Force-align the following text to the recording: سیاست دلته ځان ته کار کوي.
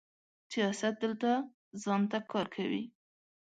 سیاست 0.51 0.93
دلته 1.03 1.29
ځان 1.83 2.01
ته 2.11 2.17
کار 2.31 2.45
کوي. 2.55 2.83